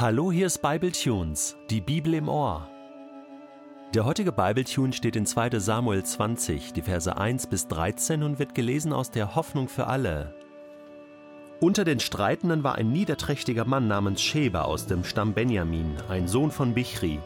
Hallo, 0.00 0.30
hier 0.30 0.46
ist 0.46 0.62
Bible 0.62 0.92
Tunes, 0.92 1.56
die 1.70 1.80
Bibel 1.80 2.14
im 2.14 2.28
Ohr. 2.28 2.68
Der 3.94 4.04
heutige 4.04 4.30
Bible 4.30 4.62
Tune 4.62 4.92
steht 4.92 5.16
in 5.16 5.26
2. 5.26 5.58
Samuel 5.58 6.04
20, 6.04 6.72
die 6.72 6.82
Verse 6.82 7.16
1 7.16 7.48
bis 7.48 7.66
13 7.66 8.22
und 8.22 8.38
wird 8.38 8.54
gelesen 8.54 8.92
aus 8.92 9.10
der 9.10 9.34
Hoffnung 9.34 9.68
für 9.68 9.88
alle. 9.88 10.36
Unter 11.58 11.84
den 11.84 11.98
Streitenden 11.98 12.62
war 12.62 12.76
ein 12.76 12.92
niederträchtiger 12.92 13.64
Mann 13.64 13.88
namens 13.88 14.22
Sheba 14.22 14.62
aus 14.62 14.86
dem 14.86 15.02
Stamm 15.02 15.32
Benjamin, 15.32 15.96
ein 16.08 16.28
Sohn 16.28 16.52
von 16.52 16.74
Bichri. 16.74 17.18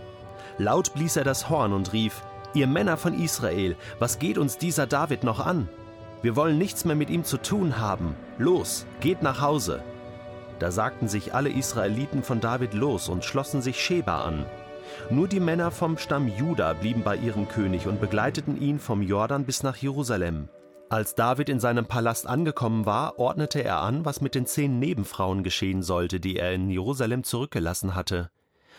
Laut 0.56 0.94
blies 0.94 1.16
er 1.16 1.24
das 1.24 1.50
Horn 1.50 1.74
und 1.74 1.92
rief: 1.92 2.22
Ihr 2.54 2.68
Männer 2.68 2.96
von 2.96 3.12
Israel, 3.22 3.76
was 3.98 4.18
geht 4.18 4.38
uns 4.38 4.56
dieser 4.56 4.86
David 4.86 5.24
noch 5.24 5.44
an? 5.44 5.68
Wir 6.22 6.36
wollen 6.36 6.56
nichts 6.56 6.86
mehr 6.86 6.96
mit 6.96 7.10
ihm 7.10 7.24
zu 7.24 7.36
tun 7.36 7.78
haben. 7.78 8.16
Los, 8.38 8.86
geht 9.02 9.22
nach 9.22 9.42
Hause. 9.42 9.82
Da 10.62 10.70
sagten 10.70 11.08
sich 11.08 11.34
alle 11.34 11.48
Israeliten 11.48 12.22
von 12.22 12.38
David 12.38 12.72
los 12.72 13.08
und 13.08 13.24
schlossen 13.24 13.62
sich 13.62 13.80
Sheba 13.80 14.22
an. 14.22 14.46
Nur 15.10 15.26
die 15.26 15.40
Männer 15.40 15.72
vom 15.72 15.98
Stamm 15.98 16.28
Juda 16.28 16.74
blieben 16.74 17.02
bei 17.02 17.16
ihrem 17.16 17.48
König 17.48 17.88
und 17.88 18.00
begleiteten 18.00 18.62
ihn 18.62 18.78
vom 18.78 19.02
Jordan 19.02 19.44
bis 19.44 19.64
nach 19.64 19.76
Jerusalem. 19.76 20.48
Als 20.88 21.16
David 21.16 21.48
in 21.48 21.58
seinem 21.58 21.86
Palast 21.86 22.28
angekommen 22.28 22.86
war, 22.86 23.18
ordnete 23.18 23.64
er 23.64 23.80
an, 23.80 24.04
was 24.04 24.20
mit 24.20 24.36
den 24.36 24.46
zehn 24.46 24.78
Nebenfrauen 24.78 25.42
geschehen 25.42 25.82
sollte, 25.82 26.20
die 26.20 26.36
er 26.36 26.52
in 26.52 26.70
Jerusalem 26.70 27.24
zurückgelassen 27.24 27.96
hatte. 27.96 28.30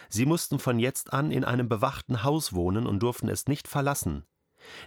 Sie 0.08 0.26
mussten 0.26 0.59
von 0.59 0.80
jetzt 0.80 1.12
an 1.12 1.31
in 1.31 1.44
einem 1.44 1.68
bewachten 1.68 2.23
Haus 2.23 2.54
wohnen 2.54 2.88
und 2.88 3.04
durften 3.04 3.28
es 3.28 3.48
nicht 3.48 3.68
verlassen. 3.68 4.23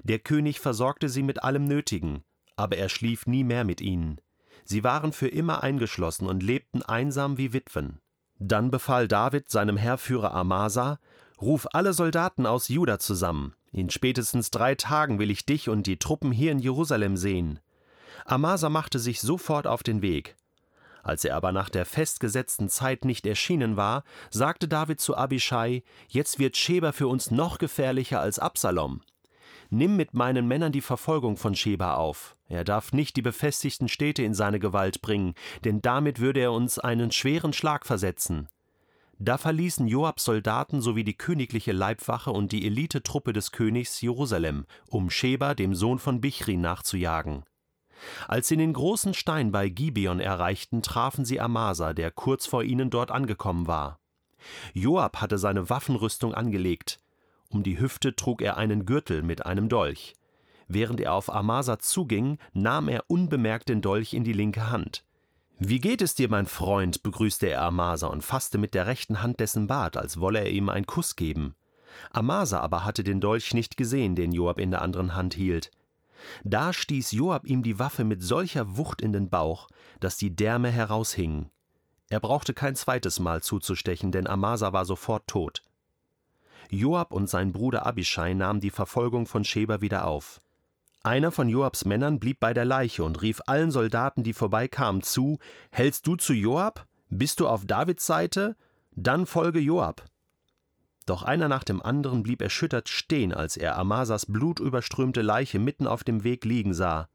Der 0.03 0.19
König 0.19 0.61
versorgte 0.61 1.11
sie 1.11 1.23
mit 1.23 1.45
allem 1.45 1.65
Nötigen, 1.67 2.25
aber 2.57 2.79
er 2.79 2.89
schlief 2.89 3.27
nie 3.27 3.45
mehr 3.45 3.65
mit 3.65 3.83
ihnen. 3.83 4.19
Sie 4.65 4.85
waren 4.85 5.13
für 5.13 5.29
immer 5.29 5.63
eingeschlossen 5.63 6.27
und 6.27 6.43
lebten 6.43 6.83
einsam 6.83 7.39
wie 7.39 7.53
Witwen. 7.53 8.01
Dann 8.39 8.71
befahl 8.71 9.09
David 9.09 9.49
seinem 9.51 9.77
Heerführer 9.77 10.35
Amasa: 10.35 10.99
Ruf 11.41 11.67
alle 11.73 11.93
Soldaten 11.93 12.47
aus 12.47 12.69
Juda 12.69 12.99
zusammen. 12.99 13.55
In 13.73 13.91
spätestens 13.91 14.51
drei 14.51 14.75
Tagen 14.75 15.19
will 15.19 15.31
ich 15.31 15.47
dich 15.47 15.69
und 15.69 15.87
die 15.87 15.99
Truppen 15.99 16.33
hier 16.33 16.53
in 16.53 16.59
Jerusalem 16.59 17.17
sehen. 17.17 17.61
Amasa 18.25 18.69
machte 18.69 18.99
sich 18.99 19.21
sofort 19.21 19.67
auf 19.67 19.83
den 19.83 20.03
Weg. 20.03 20.37
Als 21.03 21.25
er 21.25 21.37
aber 21.37 21.53
nach 21.53 21.69
der 21.69 21.87
festgesetzten 21.87 22.69
Zeit 22.69 23.05
nicht 23.05 23.27
erschienen 23.27 23.77
war, 23.77 24.03
sagte 24.31 24.67
David 24.67 25.01
zu 25.01 25.17
Abishai: 25.17 25.85
Jetzt 26.09 26.39
wird 26.39 26.57
Sheba 26.57 26.93
für 26.93 27.07
uns 27.07 27.31
noch 27.31 27.59
gefährlicher 27.59 28.21
als 28.21 28.39
Absalom. 28.39 29.03
Nimm 29.71 29.97
mit 29.97 30.15
meinen 30.15 30.47
Männern 30.47 30.73
die 30.73 30.81
Verfolgung 30.81 31.37
von 31.37 31.55
Sheba 31.55 31.95
auf. 31.95 32.37
Er 32.49 32.65
darf 32.65 32.93
nicht 32.93 33.17
die 33.17 33.23
befestigten 33.23 33.89
Städte 33.89 34.23
in 34.23 34.35
seine 34.35 34.61
Gewalt 34.61 35.03
bringen, 35.03 35.35
denn 35.65 35.83
damit 35.83 36.21
würde 36.21 36.41
er 36.41 36.53
uns 36.53 36.79
einen 36.79 37.11
schweren 37.11 37.53
Schlag 37.53 37.87
versetzen. 37.87 38.49
Da 39.19 39.39
verließen 39.39 39.89
Joabs 39.89 40.25
Soldaten 40.25 40.83
sowie 40.83 41.03
die 41.03 41.17
königliche 41.17 41.73
Leibwache 41.73 42.31
und 42.31 42.53
die 42.53 42.67
Elitetruppe 42.67 43.33
des 43.33 43.51
Königs 43.51 44.01
Jerusalem, 44.01 44.67
um 44.89 45.09
Sheba, 45.11 45.55
dem 45.55 45.75
Sohn 45.75 45.99
von 45.99 46.21
Bichri, 46.21 46.57
nachzujagen. 46.57 47.45
Als 48.29 48.49
sie 48.49 48.59
den 48.59 48.75
großen 48.75 49.15
Stein 49.15 49.53
bei 49.53 49.71
Gibeon 49.71 50.21
erreichten, 50.21 50.83
trafen 50.83 51.25
sie 51.25 51.41
Amasa, 51.41 51.95
der 51.95 52.11
kurz 52.11 52.47
vor 52.47 52.63
ihnen 52.63 52.91
dort 52.91 53.11
angekommen 53.11 53.67
war. 53.67 53.99
Joab 54.75 55.21
hatte 55.21 55.39
seine 55.39 55.71
Waffenrüstung 55.71 56.35
angelegt. 56.35 57.01
Um 57.49 57.63
die 57.63 57.79
Hüfte 57.79 58.17
trug 58.17 58.43
er 58.43 58.57
einen 58.57 58.87
Gürtel 58.87 59.23
mit 59.23 59.47
einem 59.47 59.69
Dolch. 59.69 60.15
Während 60.69 61.01
er 61.01 61.15
auf 61.15 61.33
Amasa 61.33 61.79
zuging, 61.79 62.39
nahm 62.53 62.89
er 62.89 63.05
unbemerkt 63.09 63.69
den 63.69 63.83
Dolch 63.83 64.15
in 64.15 64.25
die 64.25 64.33
linke 64.33 64.71
Hand. 64.71 65.05
Wie 65.59 65.79
geht 65.79 66.03
es 66.03 66.15
dir, 66.15 66.29
mein 66.29 66.47
Freund? 66.47 67.03
begrüßte 67.03 67.49
er 67.49 67.63
Amasa 67.63 68.09
und 68.09 68.23
fasste 68.23 68.59
mit 68.59 68.75
der 68.75 68.87
rechten 68.87 69.23
Hand 69.23 69.41
dessen 69.41 69.67
Bart, 69.67 69.97
als 69.97 70.21
wolle 70.21 70.41
er 70.41 70.51
ihm 70.51 70.69
einen 70.69 70.87
Kuss 70.87 71.17
geben. 71.17 71.55
Amasa 72.11 72.61
aber 72.61 72.85
hatte 72.85 73.05
den 73.05 73.21
Dolch 73.21 73.55
nicht 73.55 73.77
gesehen, 73.77 74.17
den 74.17 74.33
Joab 74.33 74.59
in 74.59 74.71
der 74.71 74.83
anderen 74.83 75.15
Hand 75.15 75.35
hielt. 75.35 75.71
Da 76.45 76.73
stieß 76.73 77.13
Joab 77.13 77.47
ihm 77.47 77.63
die 77.63 77.79
Waffe 77.79 78.05
mit 78.05 78.23
solcher 78.23 78.77
Wucht 78.77 79.01
in 79.01 79.13
den 79.13 79.31
Bauch, 79.31 79.69
dass 80.01 80.17
die 80.17 80.35
Därme 80.35 80.71
heraushingen. 80.71 81.51
Er 82.09 82.21
brauchte 82.21 82.55
kein 82.55 82.77
zweites 82.77 83.19
Mal 83.19 83.43
zuzustechen, 83.43 84.13
denn 84.13 84.27
Amasa 84.27 84.73
war 84.73 84.85
sofort 84.85 85.27
tot. 85.27 85.63
Joab 86.71 87.13
und 87.13 87.29
sein 87.29 87.53
Bruder 87.53 87.87
Abishai 87.87 88.35
nahmen 88.35 88.61
die 88.61 88.71
Verfolgung 88.71 89.27
von 89.27 89.45
Sheba 89.45 89.81
wieder 89.81 90.07
auf. 90.07 90.41
Einer 91.03 91.31
von 91.31 91.49
Joabs 91.49 91.85
Männern 91.85 92.19
blieb 92.19 92.41
bei 92.41 92.53
der 92.53 92.65
Leiche 92.65 93.05
und 93.05 93.23
rief 93.23 93.41
allen 93.47 93.71
Soldaten, 93.71 94.25
die 94.25 94.33
vorbeikamen, 94.33 95.03
zu: 95.03 95.39
Hältst 95.71 96.07
du 96.07 96.17
zu 96.17 96.33
Joab? 96.33 96.87
Bist 97.09 97.39
du 97.41 97.47
auf 97.47 97.65
Davids 97.65 98.05
Seite? 98.05 98.57
Dann 98.91 99.27
folge 99.27 99.61
Joab. 99.61 100.05
Doch 101.07 101.23
einer 101.23 101.47
nach 101.47 101.63
dem 101.63 101.81
anderen 101.81 102.25
blieb 102.25 102.43
erschüttert 102.43 102.89
stehen, 102.89 103.33
als 103.33 103.57
er 103.57 103.79
Amasas 103.79 104.27
blutüberströmte 104.27 105.23
Leiche 105.23 105.61
mitten 105.61 105.87
auf 105.87 106.03
dem 106.03 106.25
Weg 106.25 106.45
liegen 106.45 106.75
sah. 106.75 107.09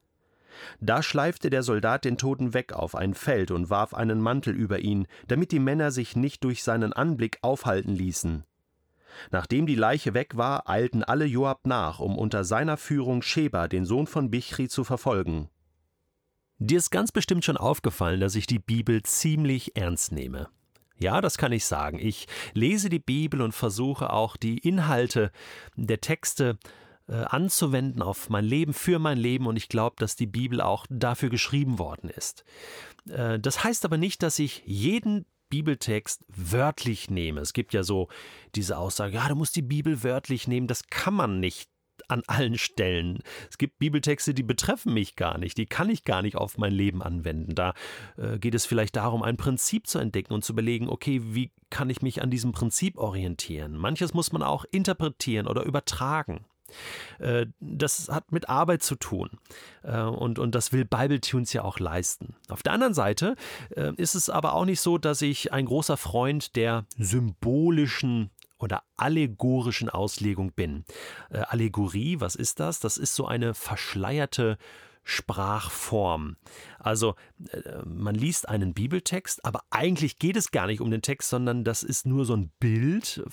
Da 0.79 1.03
schleifte 1.03 1.49
der 1.49 1.63
Soldat 1.63 2.05
den 2.05 2.17
Toten 2.17 2.53
weg 2.53 2.73
auf 2.73 2.95
ein 2.95 3.13
Feld 3.13 3.51
und 3.51 3.69
warf 3.69 3.93
einen 3.93 4.21
Mantel 4.21 4.55
über 4.55 4.79
ihn, 4.79 5.07
damit 5.27 5.51
die 5.51 5.59
Männer 5.59 5.91
sich 5.91 6.15
nicht 6.15 6.43
durch 6.43 6.63
seinen 6.63 6.93
Anblick 6.93 7.39
aufhalten 7.41 7.93
ließen. 7.93 8.45
Nachdem 9.31 9.65
die 9.65 9.75
Leiche 9.75 10.13
weg 10.13 10.37
war, 10.37 10.69
eilten 10.69 11.03
alle 11.03 11.25
Joab 11.25 11.65
nach, 11.65 11.99
um 11.99 12.17
unter 12.17 12.43
seiner 12.43 12.77
Führung 12.77 13.21
Sheba, 13.21 13.67
den 13.67 13.85
Sohn 13.85 14.07
von 14.07 14.29
Bichri, 14.31 14.67
zu 14.67 14.83
verfolgen. 14.83 15.49
Dir 16.57 16.77
ist 16.77 16.91
ganz 16.91 17.11
bestimmt 17.11 17.43
schon 17.43 17.57
aufgefallen, 17.57 18.19
dass 18.19 18.35
ich 18.35 18.45
die 18.45 18.59
Bibel 18.59 19.01
ziemlich 19.01 19.75
ernst 19.75 20.11
nehme. 20.11 20.47
Ja, 20.99 21.19
das 21.19 21.39
kann 21.39 21.51
ich 21.51 21.65
sagen. 21.65 21.97
Ich 21.99 22.27
lese 22.53 22.89
die 22.89 22.99
Bibel 22.99 23.41
und 23.41 23.53
versuche 23.53 24.13
auch 24.13 24.37
die 24.37 24.59
Inhalte 24.59 25.31
der 25.75 25.99
Texte 25.99 26.59
äh, 27.07 27.15
anzuwenden 27.15 28.03
auf 28.03 28.29
mein 28.29 28.45
Leben, 28.45 28.73
für 28.73 28.99
mein 28.99 29.17
Leben 29.17 29.47
und 29.47 29.55
ich 29.55 29.69
glaube, 29.69 29.95
dass 29.97 30.15
die 30.15 30.27
Bibel 30.27 30.61
auch 30.61 30.85
dafür 30.91 31.29
geschrieben 31.29 31.79
worden 31.79 32.09
ist. 32.09 32.45
Äh, 33.09 33.39
das 33.39 33.63
heißt 33.63 33.83
aber 33.83 33.97
nicht, 33.97 34.21
dass 34.21 34.37
ich 34.37 34.61
jeden 34.65 35.25
Bibeltext 35.51 36.23
wörtlich 36.29 37.11
nehme. 37.11 37.41
Es 37.41 37.53
gibt 37.53 37.73
ja 37.73 37.83
so 37.83 38.07
diese 38.55 38.79
Aussage, 38.79 39.15
ja, 39.15 39.27
du 39.27 39.35
musst 39.35 39.55
die 39.55 39.61
Bibel 39.61 40.01
wörtlich 40.01 40.47
nehmen. 40.47 40.65
Das 40.65 40.87
kann 40.87 41.13
man 41.13 41.39
nicht 41.39 41.69
an 42.07 42.23
allen 42.25 42.57
Stellen. 42.57 43.19
Es 43.49 43.57
gibt 43.59 43.77
Bibeltexte, 43.77 44.33
die 44.33 44.43
betreffen 44.43 44.93
mich 44.93 45.15
gar 45.15 45.37
nicht, 45.37 45.57
die 45.57 45.67
kann 45.67 45.89
ich 45.89 46.03
gar 46.03 46.21
nicht 46.21 46.35
auf 46.35 46.57
mein 46.57 46.73
Leben 46.73 47.03
anwenden. 47.03 47.53
Da 47.53 47.73
äh, 48.17 48.39
geht 48.39 48.55
es 48.55 48.65
vielleicht 48.65 48.95
darum, 48.95 49.21
ein 49.21 49.37
Prinzip 49.37 49.85
zu 49.85 49.99
entdecken 49.99 50.33
und 50.33 50.43
zu 50.43 50.53
überlegen, 50.53 50.89
okay, 50.89 51.21
wie 51.23 51.51
kann 51.69 51.89
ich 51.89 52.01
mich 52.01 52.21
an 52.21 52.31
diesem 52.31 52.53
Prinzip 52.53 52.97
orientieren? 52.97 53.77
Manches 53.77 54.13
muss 54.13 54.31
man 54.31 54.41
auch 54.41 54.65
interpretieren 54.71 55.47
oder 55.47 55.63
übertragen. 55.63 56.45
Äh, 57.19 57.47
das 57.59 58.09
hat 58.09 58.31
mit 58.31 58.49
Arbeit 58.49 58.83
zu 58.83 58.95
tun 58.95 59.29
äh, 59.83 60.01
und, 60.01 60.39
und 60.39 60.55
das 60.55 60.71
will 60.71 60.85
Bibletunes 60.85 61.53
ja 61.53 61.63
auch 61.63 61.79
leisten. 61.79 62.35
Auf 62.49 62.63
der 62.63 62.73
anderen 62.73 62.93
Seite 62.93 63.35
äh, 63.75 63.93
ist 63.95 64.15
es 64.15 64.29
aber 64.29 64.53
auch 64.53 64.65
nicht 64.65 64.81
so, 64.81 64.97
dass 64.97 65.21
ich 65.21 65.53
ein 65.53 65.65
großer 65.65 65.97
Freund 65.97 66.55
der 66.55 66.85
symbolischen 66.97 68.31
oder 68.57 68.83
allegorischen 68.95 69.89
Auslegung 69.89 70.51
bin. 70.51 70.85
Allegorie, 71.31 72.19
was 72.19 72.35
ist 72.35 72.59
das? 72.59 72.79
Das 72.79 72.97
ist 72.97 73.15
so 73.15 73.25
eine 73.25 73.55
verschleierte 73.55 74.59
Sprachform. 75.03 76.37
Also 76.79 77.15
man 77.85 78.15
liest 78.15 78.47
einen 78.47 78.73
Bibeltext, 78.73 79.43
aber 79.43 79.63
eigentlich 79.69 80.19
geht 80.19 80.35
es 80.35 80.51
gar 80.51 80.67
nicht 80.67 80.81
um 80.81 80.91
den 80.91 81.01
Text, 81.01 81.29
sondern 81.29 81.63
das 81.63 81.83
ist 81.83 82.05
nur 82.05 82.25
so 82.25 82.35
ein 82.35 82.51
Bild, 82.59 83.23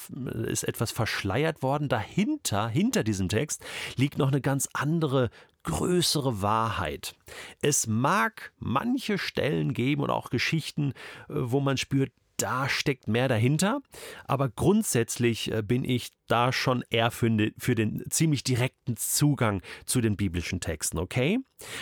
ist 0.47 0.65
etwas 0.65 0.91
verschleiert 0.91 1.63
worden. 1.63 1.89
Dahinter, 1.89 2.69
hinter 2.69 3.05
diesem 3.05 3.29
Text, 3.29 3.65
liegt 3.97 4.19
noch 4.19 4.29
eine 4.29 4.41
ganz 4.41 4.69
andere 4.73 5.31
größere 5.65 6.41
Wahrheit. 6.41 7.15
Es 7.61 7.87
mag 7.87 8.53
manche 8.59 9.19
Stellen 9.19 9.75
geben 9.75 10.03
und 10.03 10.11
auch 10.11 10.31
Geschichten, 10.31 10.95
wo 11.29 11.61
man 11.61 11.77
spürt, 11.77 12.13
da 12.39 12.69
steckt 12.69 13.09
mehr 13.09 13.29
dahinter, 13.29 13.81
aber 14.25 14.49
grundsätzlich 14.49 15.53
bin 15.65 15.85
ich 15.85 16.11
da 16.29 16.53
schon 16.53 16.85
eher 16.91 17.11
für, 17.11 17.51
für 17.59 17.75
den 17.75 18.05
ziemlich 18.11 18.45
direkten 18.45 18.97
Zugang 18.97 19.63
zu 19.87 20.01
den 20.01 20.17
biblischen 20.17 20.61
Texten, 20.61 20.99
okay? 20.99 21.39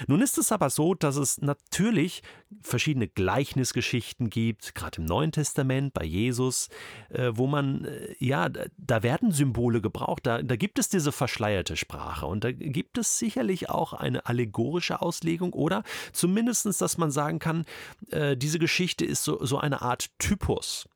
Nun 0.06 0.22
ist 0.22 0.38
es 0.38 0.52
aber 0.52 0.70
so, 0.70 0.94
dass 0.94 1.16
es 1.16 1.40
natürlich 1.40 2.22
verschiedene 2.62 3.08
Gleichnisgeschichten 3.08 4.30
gibt, 4.30 4.74
gerade 4.74 5.00
im 5.00 5.06
Neuen 5.06 5.32
Testament 5.32 5.94
bei 5.94 6.04
Jesus, 6.04 6.68
äh, 7.10 7.30
wo 7.34 7.46
man, 7.46 7.84
äh, 7.84 8.14
ja, 8.18 8.48
da 8.48 9.02
werden 9.02 9.32
Symbole 9.32 9.80
gebraucht, 9.80 10.26
da, 10.26 10.42
da 10.42 10.56
gibt 10.56 10.78
es 10.78 10.88
diese 10.88 11.12
verschleierte 11.12 11.76
Sprache 11.76 12.26
und 12.26 12.44
da 12.44 12.52
gibt 12.52 12.98
es 12.98 13.18
sicherlich 13.18 13.70
auch 13.70 13.92
eine 13.92 14.26
allegorische 14.26 15.00
Auslegung 15.00 15.52
oder 15.52 15.82
zumindest, 16.12 16.66
dass 16.80 16.98
man 16.98 17.10
sagen 17.10 17.38
kann, 17.38 17.64
äh, 18.10 18.36
diese 18.36 18.58
Geschichte 18.58 19.04
ist 19.04 19.24
so, 19.24 19.44
so 19.44 19.58
eine 19.58 19.82
Art 19.82 20.10
Typus. 20.18 20.88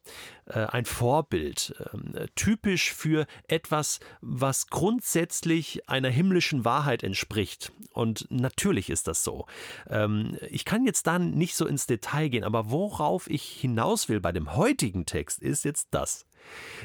Äh, 0.52 0.67
ein 0.70 0.85
Vorbild, 0.85 1.75
äh, 2.14 2.26
typisch 2.35 2.93
für 2.93 3.26
etwas, 3.49 4.00
was 4.20 4.69
grundsätzlich 4.69 5.88
einer 5.88 6.11
himmlischen 6.11 6.64
Wahrheit 6.64 7.02
entspricht. 7.02 7.73
Und 7.93 8.26
natürlich 8.31 8.91
ist 8.91 9.08
das 9.08 9.25
so. 9.25 9.47
Ähm, 9.88 10.37
ich 10.49 10.64
kann 10.64 10.85
jetzt 10.85 11.06
da 11.06 11.19
nicht 11.19 11.56
so 11.56 11.67
ins 11.67 11.87
Detail 11.87 12.29
gehen, 12.29 12.44
aber 12.44 12.70
worauf 12.70 13.29
ich 13.29 13.43
hinaus 13.43 14.08
will 14.08 14.20
bei 14.20 14.32
dem 14.32 14.56
heutigen 14.56 15.06
Text 15.06 15.41
ist 15.43 15.64
jetzt 15.64 15.88
das 15.93 16.26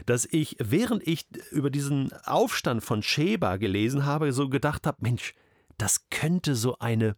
dass 0.06 0.26
ich, 0.26 0.58
während 0.60 1.08
ich 1.08 1.26
über 1.52 1.70
diesen 1.70 2.12
Aufstand 2.26 2.84
von 2.84 3.02
Sheba 3.02 3.56
gelesen 3.56 4.06
habe, 4.06 4.34
so 4.34 4.50
gedacht 4.50 4.86
habe, 4.86 4.98
Mensch, 5.00 5.34
das 5.78 6.10
könnte 6.10 6.56
so 6.56 6.78
eine 6.80 7.16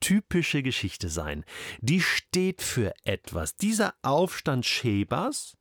typische 0.00 0.62
Geschichte 0.62 1.08
sein. 1.08 1.44
Die 1.80 2.00
steht 2.00 2.62
für 2.62 2.92
etwas. 3.04 3.56
Dieser 3.56 3.94
Aufstand 4.02 4.66
Shebas, 4.66 5.56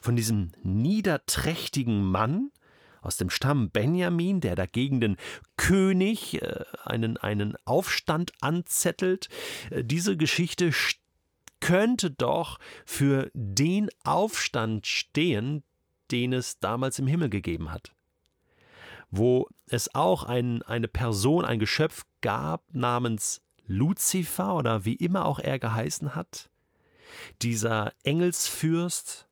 von 0.00 0.16
diesem 0.16 0.52
niederträchtigen 0.62 2.02
Mann 2.02 2.50
aus 3.00 3.16
dem 3.16 3.30
Stamm 3.30 3.70
Benjamin, 3.70 4.40
der 4.40 4.56
dagegen 4.56 5.00
den 5.00 5.16
König 5.56 6.42
äh, 6.42 6.64
einen, 6.84 7.16
einen 7.16 7.56
Aufstand 7.64 8.32
anzettelt, 8.40 9.28
äh, 9.70 9.84
diese 9.84 10.16
Geschichte 10.16 10.72
könnte 11.60 12.10
doch 12.10 12.58
für 12.84 13.30
den 13.34 13.88
Aufstand 14.04 14.86
stehen, 14.86 15.62
den 16.10 16.32
es 16.32 16.58
damals 16.60 16.98
im 16.98 17.06
Himmel 17.06 17.28
gegeben 17.30 17.72
hat. 17.72 17.92
Wo 19.10 19.48
es 19.66 19.94
auch 19.94 20.24
ein, 20.24 20.62
eine 20.62 20.88
Person, 20.88 21.44
ein 21.44 21.58
Geschöpf 21.58 22.04
gab 22.20 22.62
namens 22.72 23.42
Luzifer 23.66 24.54
oder 24.54 24.84
wie 24.84 24.94
immer 24.94 25.26
auch 25.26 25.38
er 25.38 25.58
geheißen 25.58 26.14
hat, 26.14 26.50
dieser 27.42 27.92
Engelsfürst, 28.02 29.27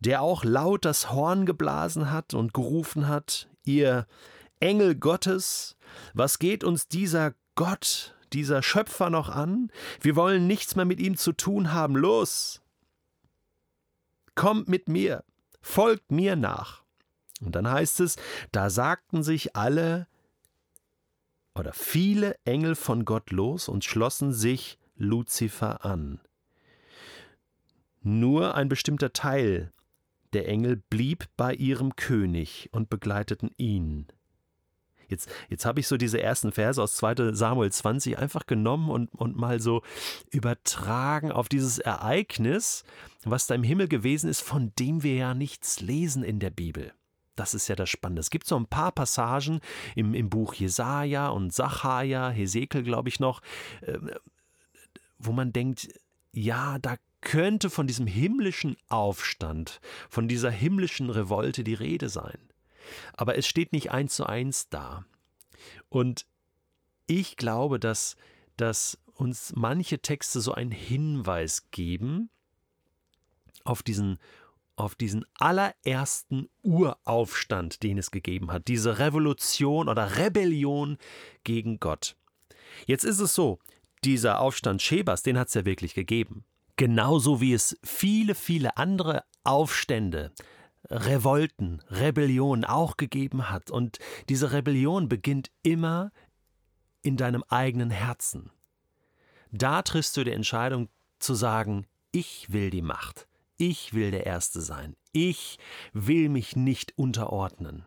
der 0.00 0.22
auch 0.22 0.44
laut 0.44 0.84
das 0.84 1.10
Horn 1.10 1.46
geblasen 1.46 2.10
hat 2.10 2.34
und 2.34 2.54
gerufen 2.54 3.06
hat, 3.06 3.48
ihr 3.64 4.06
Engel 4.58 4.94
Gottes, 4.94 5.76
was 6.14 6.38
geht 6.38 6.64
uns 6.64 6.88
dieser 6.88 7.34
Gott, 7.54 8.16
dieser 8.32 8.62
Schöpfer 8.62 9.10
noch 9.10 9.28
an? 9.28 9.70
Wir 10.00 10.16
wollen 10.16 10.46
nichts 10.46 10.76
mehr 10.76 10.84
mit 10.84 11.00
ihm 11.00 11.16
zu 11.16 11.32
tun 11.32 11.72
haben. 11.72 11.96
Los! 11.96 12.62
Kommt 14.34 14.68
mit 14.68 14.88
mir, 14.88 15.24
folgt 15.60 16.10
mir 16.10 16.36
nach. 16.36 16.82
Und 17.40 17.54
dann 17.56 17.68
heißt 17.68 18.00
es, 18.00 18.16
da 18.52 18.70
sagten 18.70 19.22
sich 19.22 19.56
alle 19.56 20.06
oder 21.54 21.72
viele 21.72 22.36
Engel 22.44 22.74
von 22.74 23.04
Gott 23.04 23.30
los 23.30 23.68
und 23.68 23.84
schlossen 23.84 24.32
sich 24.32 24.78
Luzifer 24.96 25.84
an. 25.84 26.20
Nur 28.02 28.54
ein 28.54 28.68
bestimmter 28.68 29.12
Teil 29.12 29.72
der 30.32 30.48
Engel 30.48 30.76
blieb 30.90 31.26
bei 31.36 31.54
ihrem 31.54 31.96
König 31.96 32.68
und 32.72 32.90
begleiteten 32.90 33.50
ihn. 33.56 34.06
Jetzt, 35.10 35.28
jetzt 35.48 35.66
habe 35.66 35.80
ich 35.80 35.88
so 35.88 35.96
diese 35.96 36.22
ersten 36.22 36.52
Verse 36.52 36.80
aus 36.80 36.94
2 36.94 37.34
Samuel 37.34 37.72
20 37.72 38.16
einfach 38.16 38.46
genommen 38.46 38.90
und, 38.90 39.12
und 39.14 39.36
mal 39.36 39.60
so 39.60 39.82
übertragen 40.30 41.32
auf 41.32 41.48
dieses 41.48 41.78
Ereignis, 41.78 42.84
was 43.24 43.48
da 43.48 43.56
im 43.56 43.64
Himmel 43.64 43.88
gewesen 43.88 44.30
ist, 44.30 44.40
von 44.40 44.72
dem 44.78 45.02
wir 45.02 45.16
ja 45.16 45.34
nichts 45.34 45.80
lesen 45.80 46.22
in 46.22 46.38
der 46.38 46.50
Bibel. 46.50 46.92
Das 47.34 47.54
ist 47.54 47.68
ja 47.68 47.74
das 47.74 47.90
Spannende. 47.90 48.20
Es 48.20 48.30
gibt 48.30 48.46
so 48.46 48.56
ein 48.56 48.66
paar 48.66 48.92
Passagen 48.92 49.60
im, 49.96 50.14
im 50.14 50.30
Buch 50.30 50.54
Jesaja 50.54 51.28
und 51.28 51.52
Sacharja, 51.52 52.30
Hesekiel, 52.30 52.82
glaube 52.82 53.08
ich 53.08 53.18
noch, 53.18 53.40
äh, 53.80 53.98
wo 55.18 55.32
man 55.32 55.52
denkt, 55.52 55.88
ja, 56.32 56.78
da 56.78 56.96
könnte 57.20 57.70
von 57.70 57.86
diesem 57.86 58.06
himmlischen 58.06 58.76
Aufstand, 58.88 59.80
von 60.08 60.28
dieser 60.28 60.50
himmlischen 60.50 61.10
Revolte 61.10 61.64
die 61.64 61.74
Rede 61.74 62.08
sein 62.08 62.50
aber 63.14 63.36
es 63.36 63.46
steht 63.46 63.72
nicht 63.72 63.90
eins 63.90 64.14
zu 64.14 64.26
eins 64.26 64.68
da. 64.68 65.04
Und 65.88 66.26
ich 67.06 67.36
glaube, 67.36 67.78
dass, 67.78 68.16
dass 68.56 68.98
uns 69.14 69.52
manche 69.54 70.00
Texte 70.00 70.40
so 70.40 70.52
einen 70.52 70.70
Hinweis 70.70 71.70
geben 71.70 72.30
auf 73.64 73.82
diesen, 73.82 74.18
auf 74.76 74.94
diesen 74.94 75.24
allerersten 75.34 76.48
Uraufstand, 76.62 77.82
den 77.82 77.98
es 77.98 78.10
gegeben 78.10 78.52
hat, 78.52 78.68
diese 78.68 78.98
Revolution 78.98 79.88
oder 79.88 80.16
Rebellion 80.16 80.96
gegen 81.44 81.80
Gott. 81.80 82.16
Jetzt 82.86 83.04
ist 83.04 83.20
es 83.20 83.34
so, 83.34 83.58
dieser 84.04 84.40
Aufstand 84.40 84.80
Schebers, 84.80 85.22
den 85.22 85.38
hat 85.38 85.48
es 85.48 85.54
ja 85.54 85.64
wirklich 85.66 85.94
gegeben. 85.94 86.44
Genauso 86.80 87.42
wie 87.42 87.52
es 87.52 87.78
viele, 87.84 88.34
viele 88.34 88.78
andere 88.78 89.24
Aufstände, 89.44 90.32
Revolten, 90.88 91.82
Rebellion 91.90 92.64
auch 92.64 92.96
gegeben 92.96 93.50
hat. 93.50 93.70
Und 93.70 93.98
diese 94.30 94.52
Rebellion 94.52 95.06
beginnt 95.06 95.50
immer 95.62 96.10
in 97.02 97.18
deinem 97.18 97.44
eigenen 97.50 97.90
Herzen. 97.90 98.50
Da 99.52 99.82
triffst 99.82 100.16
du 100.16 100.24
die 100.24 100.30
Entscheidung 100.30 100.88
zu 101.18 101.34
sagen, 101.34 101.86
ich 102.12 102.50
will 102.50 102.70
die 102.70 102.80
Macht, 102.80 103.28
ich 103.58 103.92
will 103.92 104.10
der 104.10 104.24
Erste 104.24 104.62
sein, 104.62 104.96
ich 105.12 105.58
will 105.92 106.30
mich 106.30 106.56
nicht 106.56 106.96
unterordnen. 106.96 107.84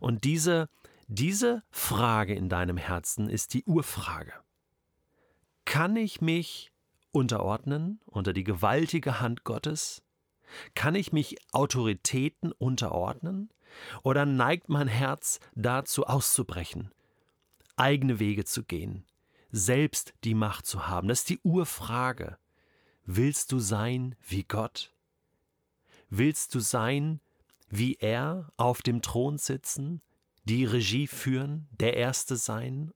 Und 0.00 0.22
diese, 0.22 0.68
diese 1.08 1.64
Frage 1.72 2.36
in 2.36 2.48
deinem 2.48 2.76
Herzen 2.76 3.28
ist 3.28 3.54
die 3.54 3.64
Urfrage. 3.64 4.34
Kann 5.64 5.96
ich 5.96 6.20
mich 6.20 6.69
unterordnen 7.12 8.00
unter 8.06 8.32
die 8.32 8.44
gewaltige 8.44 9.20
Hand 9.20 9.44
Gottes? 9.44 10.02
Kann 10.74 10.94
ich 10.94 11.12
mich 11.12 11.36
Autoritäten 11.52 12.52
unterordnen? 12.52 13.50
Oder 14.02 14.26
neigt 14.26 14.68
mein 14.68 14.88
Herz 14.88 15.38
dazu 15.54 16.06
auszubrechen, 16.06 16.90
eigene 17.76 18.18
Wege 18.18 18.44
zu 18.44 18.64
gehen, 18.64 19.04
selbst 19.52 20.12
die 20.24 20.34
Macht 20.34 20.66
zu 20.66 20.88
haben? 20.88 21.06
Das 21.06 21.20
ist 21.20 21.30
die 21.30 21.40
Urfrage. 21.44 22.36
Willst 23.04 23.52
du 23.52 23.60
sein 23.60 24.16
wie 24.26 24.42
Gott? 24.42 24.92
Willst 26.08 26.54
du 26.54 26.60
sein 26.60 27.20
wie 27.70 27.94
er 27.94 28.52
auf 28.56 28.82
dem 28.82 29.00
Thron 29.00 29.38
sitzen, 29.38 30.02
die 30.44 30.64
Regie 30.64 31.06
führen, 31.06 31.68
der 31.70 31.96
Erste 31.96 32.36
sein 32.36 32.92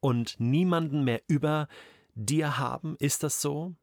und 0.00 0.38
niemanden 0.38 1.04
mehr 1.04 1.22
über 1.26 1.68
dir 2.14 2.58
haben? 2.58 2.96
Ist 2.98 3.22
das 3.22 3.40
so? 3.40 3.74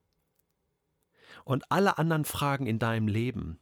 Und 1.44 1.72
alle 1.72 1.98
anderen 1.98 2.26
Fragen 2.26 2.68
in 2.68 2.80
deinem 2.80 3.08
Leben 3.08 3.60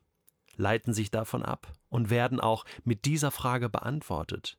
leiten 0.56 0.94
sich 0.94 1.12
davon 1.12 1.44
ab 1.44 1.72
und 1.90 2.10
werden 2.10 2.40
auch 2.40 2.66
mit 2.84 3.06
dieser 3.06 3.32
Frage 3.32 3.70
beantwortet. 3.70 4.58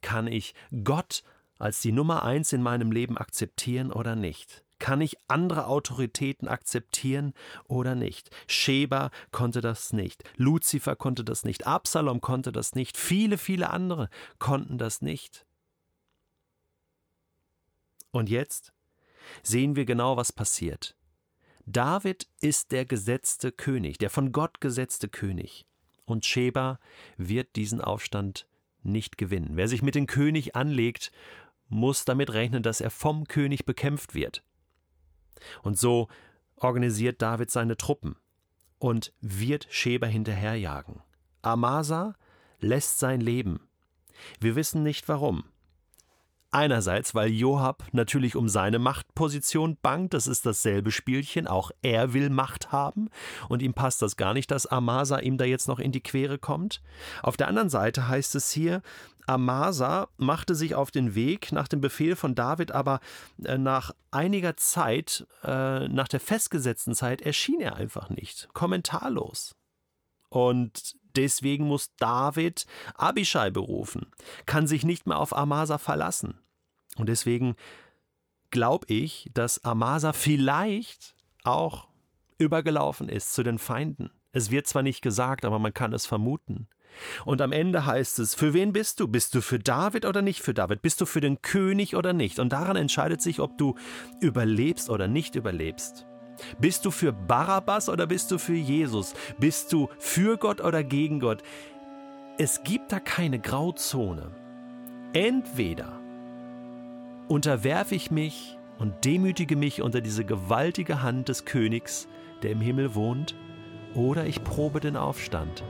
Kann 0.00 0.26
ich 0.26 0.54
Gott 0.84 1.22
als 1.58 1.80
die 1.80 1.92
Nummer 1.92 2.22
eins 2.22 2.52
in 2.52 2.62
meinem 2.62 2.92
Leben 2.92 3.16
akzeptieren 3.18 3.92
oder 3.92 4.16
nicht? 4.16 4.64
Kann 4.78 5.00
ich 5.00 5.16
andere 5.28 5.66
Autoritäten 5.66 6.48
akzeptieren 6.48 7.34
oder 7.68 7.94
nicht? 7.94 8.30
Sheba 8.48 9.10
konnte 9.30 9.60
das 9.60 9.92
nicht, 9.92 10.24
Luzifer 10.36 10.96
konnte 10.96 11.22
das 11.22 11.44
nicht, 11.44 11.68
Absalom 11.68 12.20
konnte 12.20 12.50
das 12.50 12.74
nicht, 12.74 12.96
viele, 12.96 13.38
viele 13.38 13.70
andere 13.70 14.08
konnten 14.40 14.78
das 14.78 15.00
nicht. 15.00 15.46
Und 18.10 18.28
jetzt 18.28 18.72
sehen 19.42 19.76
wir 19.76 19.84
genau, 19.84 20.16
was 20.16 20.32
passiert. 20.32 20.96
David 21.66 22.26
ist 22.40 22.72
der 22.72 22.84
gesetzte 22.84 23.52
König, 23.52 23.98
der 23.98 24.10
von 24.10 24.32
Gott 24.32 24.60
gesetzte 24.60 25.08
König. 25.08 25.66
Und 26.04 26.24
Sheba 26.24 26.80
wird 27.16 27.54
diesen 27.56 27.80
Aufstand 27.80 28.46
nicht 28.82 29.16
gewinnen. 29.16 29.50
Wer 29.52 29.68
sich 29.68 29.82
mit 29.82 29.94
dem 29.94 30.06
König 30.06 30.56
anlegt, 30.56 31.12
muss 31.68 32.04
damit 32.04 32.32
rechnen, 32.32 32.62
dass 32.62 32.80
er 32.80 32.90
vom 32.90 33.26
König 33.28 33.64
bekämpft 33.64 34.14
wird. 34.14 34.42
Und 35.62 35.78
so 35.78 36.08
organisiert 36.56 37.22
David 37.22 37.50
seine 37.50 37.76
Truppen 37.76 38.16
und 38.78 39.12
wird 39.20 39.66
Sheba 39.70 40.06
hinterherjagen. 40.06 41.00
Amasa 41.42 42.14
lässt 42.60 42.98
sein 42.98 43.20
Leben. 43.20 43.60
Wir 44.40 44.56
wissen 44.56 44.82
nicht 44.82 45.08
warum. 45.08 45.44
Einerseits, 46.54 47.14
weil 47.14 47.30
Joab 47.30 47.82
natürlich 47.92 48.36
um 48.36 48.46
seine 48.46 48.78
Machtposition 48.78 49.78
bangt, 49.80 50.12
das 50.12 50.26
ist 50.26 50.44
dasselbe 50.44 50.90
Spielchen, 50.90 51.46
auch 51.46 51.70
er 51.80 52.12
will 52.12 52.28
Macht 52.28 52.72
haben 52.72 53.08
und 53.48 53.62
ihm 53.62 53.72
passt 53.72 54.02
das 54.02 54.18
gar 54.18 54.34
nicht, 54.34 54.50
dass 54.50 54.66
Amasa 54.66 55.18
ihm 55.20 55.38
da 55.38 55.46
jetzt 55.46 55.66
noch 55.66 55.78
in 55.78 55.92
die 55.92 56.02
Quere 56.02 56.36
kommt. 56.36 56.82
Auf 57.22 57.38
der 57.38 57.48
anderen 57.48 57.70
Seite 57.70 58.06
heißt 58.06 58.34
es 58.34 58.50
hier, 58.50 58.82
Amasa 59.26 60.08
machte 60.18 60.54
sich 60.54 60.74
auf 60.74 60.90
den 60.90 61.14
Weg 61.14 61.52
nach 61.52 61.68
dem 61.68 61.80
Befehl 61.80 62.16
von 62.16 62.34
David, 62.34 62.72
aber 62.72 63.00
äh, 63.42 63.56
nach 63.56 63.92
einiger 64.10 64.54
Zeit, 64.58 65.26
äh, 65.44 65.88
nach 65.88 66.08
der 66.08 66.20
festgesetzten 66.20 66.94
Zeit, 66.94 67.22
erschien 67.22 67.62
er 67.62 67.76
einfach 67.76 68.10
nicht, 68.10 68.50
kommentarlos. 68.52 69.54
Und 70.28 70.96
deswegen 71.16 71.64
muss 71.64 71.94
David 71.96 72.66
Abishai 72.94 73.50
berufen, 73.50 74.12
kann 74.44 74.66
sich 74.66 74.84
nicht 74.84 75.06
mehr 75.06 75.18
auf 75.18 75.34
Amasa 75.34 75.78
verlassen. 75.78 76.41
Und 76.96 77.08
deswegen 77.08 77.56
glaube 78.50 78.86
ich, 78.88 79.30
dass 79.34 79.64
Amasa 79.64 80.12
vielleicht 80.12 81.14
auch 81.44 81.88
übergelaufen 82.38 83.08
ist 83.08 83.34
zu 83.34 83.42
den 83.42 83.58
Feinden. 83.58 84.10
Es 84.32 84.50
wird 84.50 84.66
zwar 84.66 84.82
nicht 84.82 85.02
gesagt, 85.02 85.44
aber 85.44 85.58
man 85.58 85.74
kann 85.74 85.92
es 85.92 86.06
vermuten. 86.06 86.68
Und 87.24 87.40
am 87.40 87.52
Ende 87.52 87.86
heißt 87.86 88.18
es, 88.18 88.34
für 88.34 88.52
wen 88.52 88.72
bist 88.72 89.00
du? 89.00 89.08
Bist 89.08 89.34
du 89.34 89.40
für 89.40 89.58
David 89.58 90.04
oder 90.04 90.22
nicht 90.22 90.42
für 90.42 90.54
David? 90.54 90.82
Bist 90.82 91.00
du 91.00 91.06
für 91.06 91.20
den 91.20 91.40
König 91.40 91.96
oder 91.96 92.12
nicht? 92.12 92.38
Und 92.38 92.52
daran 92.52 92.76
entscheidet 92.76 93.22
sich, 93.22 93.40
ob 93.40 93.56
du 93.58 93.76
überlebst 94.20 94.90
oder 94.90 95.08
nicht 95.08 95.34
überlebst. 95.34 96.06
Bist 96.58 96.84
du 96.84 96.90
für 96.90 97.12
Barabbas 97.12 97.88
oder 97.88 98.06
bist 98.06 98.30
du 98.30 98.38
für 98.38 98.54
Jesus? 98.54 99.14
Bist 99.38 99.72
du 99.72 99.88
für 99.98 100.36
Gott 100.36 100.60
oder 100.60 100.82
gegen 100.82 101.20
Gott? 101.20 101.42
Es 102.38 102.62
gibt 102.62 102.92
da 102.92 103.00
keine 103.00 103.38
Grauzone. 103.38 104.30
Entweder 105.12 106.01
unterwerfe 107.28 107.94
ich 107.94 108.10
mich 108.10 108.56
und 108.78 109.04
demütige 109.04 109.56
mich 109.56 109.82
unter 109.82 110.00
diese 110.00 110.24
gewaltige 110.24 111.02
Hand 111.02 111.28
des 111.28 111.44
Königs, 111.44 112.08
der 112.42 112.50
im 112.50 112.60
Himmel 112.60 112.94
wohnt, 112.94 113.34
oder 113.94 114.26
ich 114.26 114.42
probe 114.42 114.80
den 114.80 114.96
Aufstand 114.96 115.62